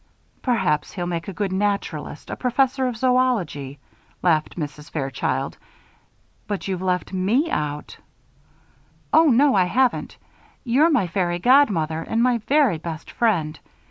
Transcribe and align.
"Perhaps 0.41 0.93
he'll 0.93 1.05
make 1.05 1.27
a 1.27 1.31
good 1.33 1.51
naturalist, 1.53 2.31
a 2.31 2.35
professor 2.35 2.87
of 2.87 2.95
zoölogy," 2.95 3.77
laughed 4.23 4.57
Mrs. 4.57 4.89
Fairchild, 4.89 5.59
"but 6.47 6.67
you've 6.67 6.81
left 6.81 7.13
me 7.13 7.51
out." 7.51 7.97
"Oh, 9.13 9.25
no, 9.29 9.53
I 9.53 9.65
haven't. 9.65 10.17
You're 10.63 10.89
my 10.89 11.05
fairy 11.05 11.37
godmother 11.37 12.01
and 12.01 12.23
my 12.23 12.39
very 12.39 12.79
best 12.79 13.11
friend. 13.11 13.59